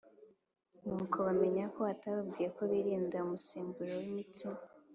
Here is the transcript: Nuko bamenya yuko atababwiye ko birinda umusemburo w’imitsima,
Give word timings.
Nuko 0.87 1.15
bamenya 1.25 1.59
yuko 1.65 1.81
atababwiye 1.93 2.47
ko 2.55 2.61
birinda 2.71 3.17
umusemburo 3.25 3.91
w’imitsima, 4.01 4.59